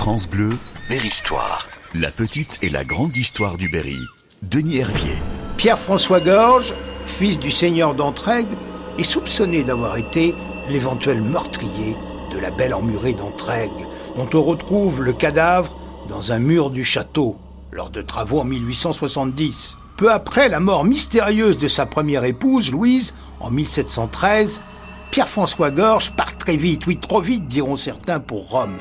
[0.00, 0.48] France Bleu,
[0.88, 1.68] Berry-Histoire.
[1.94, 3.98] La petite et la grande histoire du Berry.
[4.40, 5.18] Denis Hervier.
[5.58, 6.72] Pierre-François Gorge,
[7.04, 8.56] fils du seigneur d'Entraigues,
[8.96, 10.34] est soupçonné d'avoir été
[10.70, 11.98] l'éventuel meurtrier
[12.32, 13.86] de la belle emmurée d'Entraigues,
[14.16, 15.76] dont on retrouve le cadavre
[16.08, 17.36] dans un mur du château
[17.70, 19.76] lors de travaux en 1870.
[19.98, 24.62] Peu après la mort mystérieuse de sa première épouse, Louise, en 1713,
[25.10, 28.78] Pierre-François Gorge part très vite, oui trop vite diront certains pour Rome.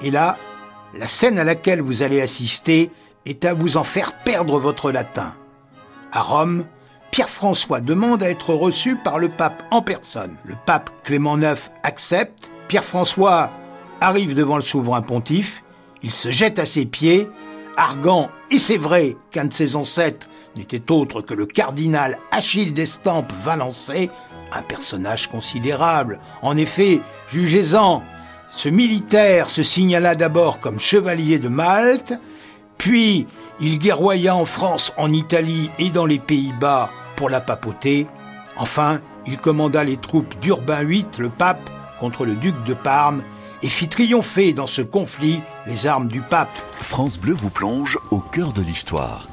[0.00, 0.36] Et là,
[0.94, 2.90] la scène à laquelle vous allez assister
[3.24, 5.34] est à vous en faire perdre votre latin.
[6.12, 6.64] À Rome,
[7.10, 10.36] Pierre-François demande à être reçu par le pape en personne.
[10.44, 12.50] Le pape Clément IX accepte.
[12.68, 13.50] Pierre-François
[14.00, 15.62] arrive devant le souverain pontife.
[16.02, 17.28] Il se jette à ses pieds,
[17.76, 23.32] arguant, et c'est vrai qu'un de ses ancêtres n'était autre que le cardinal Achille d'Estampes
[23.42, 24.10] Valençay,
[24.52, 26.20] un personnage considérable.
[26.42, 28.02] En effet, jugez-en,
[28.50, 32.14] ce militaire se signala d'abord comme chevalier de Malte,
[32.78, 33.26] puis
[33.60, 38.06] il guerroya en France, en Italie et dans les Pays-Bas pour la papauté.
[38.56, 41.68] Enfin, il commanda les troupes d'Urbain VIII, le pape,
[42.00, 43.22] contre le duc de Parme
[43.62, 46.54] et fit triompher dans ce conflit les armes du pape.
[46.80, 49.28] France Bleu vous plonge au cœur de l'histoire.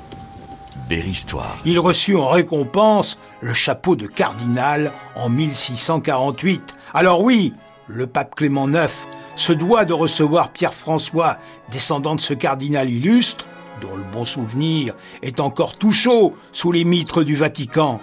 [0.90, 1.58] Berry-Histoire.
[1.66, 6.76] Il reçut en récompense le chapeau de cardinal en 1648.
[6.94, 7.54] Alors oui,
[7.88, 8.92] le pape Clément IX
[9.36, 11.38] se doit de recevoir Pierre-François,
[11.70, 13.48] descendant de ce cardinal illustre,
[13.82, 18.00] dont le bon souvenir est encore tout chaud sous les mitres du Vatican.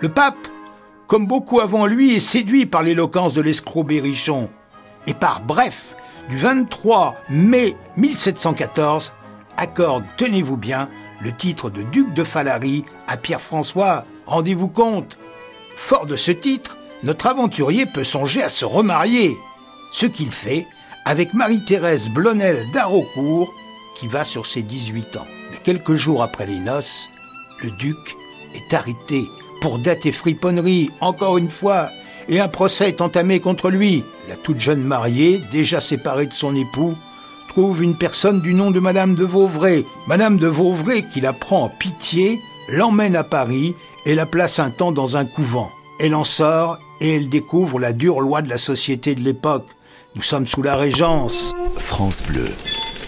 [0.00, 0.48] Le pape,
[1.06, 4.48] comme beaucoup avant lui, est séduit par l'éloquence de l'escroc Berrichon,
[5.06, 5.96] et par bref,
[6.28, 9.12] du 23 mai 1714,
[9.56, 10.88] accorde, tenez-vous bien,
[11.20, 14.04] le titre de duc de Falary à Pierre-François.
[14.26, 15.18] Rendez-vous compte
[15.76, 19.36] Fort de ce titre, notre aventurier peut songer à se remarier,
[19.92, 20.66] ce qu'il fait
[21.04, 23.52] avec Marie-Thérèse Blonel d'Arocourt,
[23.94, 25.26] qui va sur ses 18 ans.
[25.50, 27.08] Mais quelques jours après les noces,
[27.62, 28.16] le duc
[28.54, 29.28] est arrêté
[29.60, 31.90] pour dette et friponnerie, encore une fois,
[32.28, 34.02] et un procès est entamé contre lui.
[34.28, 36.96] La toute jeune mariée, déjà séparée de son époux,
[37.48, 39.84] trouve une personne du nom de Madame de Vauvray.
[40.08, 42.40] Madame de Vauvray, qui la prend en pitié,
[42.70, 43.74] l'emmène à Paris
[44.06, 45.70] et la place un temps dans un couvent.
[46.00, 49.68] Elle en sort et elle découvre la dure loi de la société de l'époque.
[50.16, 51.52] Nous sommes sous la Régence.
[51.76, 52.48] France Bleu,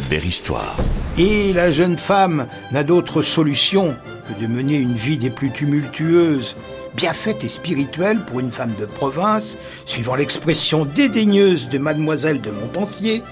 [0.08, 0.76] Berry-Histoire.
[1.18, 3.96] Et la jeune femme n'a d'autre solution
[4.28, 6.56] que de mener une vie des plus tumultueuses,
[6.94, 12.52] bien faite et spirituelle pour une femme de province, suivant l'expression dédaigneuse de mademoiselle de
[12.52, 13.22] Montpensier,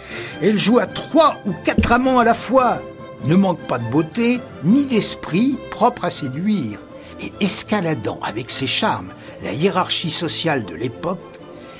[0.42, 2.82] elle joue à trois ou quatre amants à la fois,
[3.24, 6.80] ne manque pas de beauté ni d'esprit propre à séduire,
[7.20, 11.20] et escaladant avec ses charmes la hiérarchie sociale de l'époque,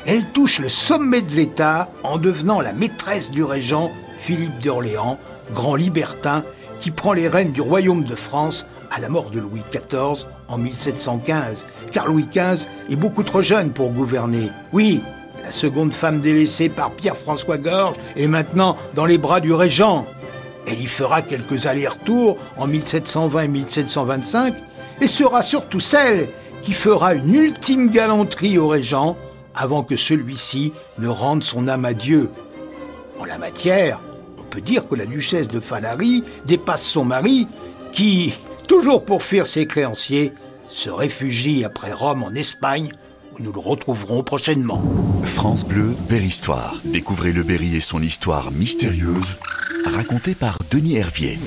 [0.07, 5.19] elle touche le sommet de l'État en devenant la maîtresse du régent Philippe d'Orléans,
[5.53, 6.45] grand libertin
[6.81, 10.59] qui prend les rênes du royaume de France à la mort de Louis XIV en
[10.59, 14.51] 1715, car Louis XV est beaucoup trop jeune pour gouverner.
[14.73, 15.01] Oui,
[15.43, 20.07] la seconde femme délaissée par Pierre-François Gorge est maintenant dans les bras du régent.
[20.67, 24.55] Elle y fera quelques allers-retours en 1720 et 1725
[25.01, 26.29] et sera surtout celle
[26.63, 29.17] qui fera une ultime galanterie au régent
[29.55, 32.31] avant que celui-ci ne rende son âme à Dieu.
[33.19, 34.01] En la matière,
[34.39, 37.47] on peut dire que la duchesse de Falary dépasse son mari
[37.93, 38.35] qui,
[38.67, 40.33] toujours pour fuir ses créanciers,
[40.67, 42.91] se réfugie après Rome en Espagne
[43.33, 44.83] où nous le retrouverons prochainement.
[45.25, 46.81] France Bleu, Berry-Histoire.
[46.85, 49.39] Découvrez le Berry et son histoire mystérieuse,
[49.85, 51.39] racontée par Denis Hervier.